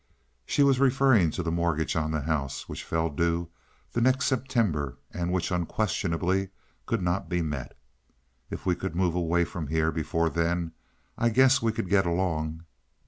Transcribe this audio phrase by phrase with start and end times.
[0.47, 3.49] She was referring to the mortgage on the house, which fell due
[3.93, 6.49] the next September and which unquestionably
[6.87, 7.77] could not be met.
[8.49, 10.71] "If we could move away from here before then,
[11.19, 12.63] I guess we could get along."